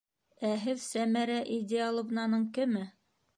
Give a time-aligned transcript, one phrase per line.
[0.51, 2.85] Ә һеҙ Сәмәрә Идеаловнаның кеме?